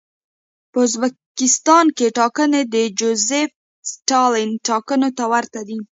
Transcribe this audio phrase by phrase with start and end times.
[0.71, 3.49] په ازبکستان کې ټاکنې د جوزېف
[3.93, 5.77] ستالین ټاکنو ته ورته دي.